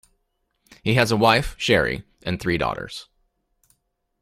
He 0.81 0.95
has 0.95 1.11
a 1.11 1.15
wife, 1.15 1.53
Sherri, 1.59 2.03
and 2.23 2.39
three 2.39 2.57
daughters. 2.57 3.07